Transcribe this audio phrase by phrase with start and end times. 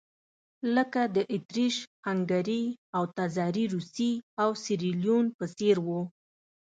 [0.75, 2.63] لکه د اتریش-هنګري
[2.95, 6.01] او تزاري روسیې او سیریلیون په څېر وو.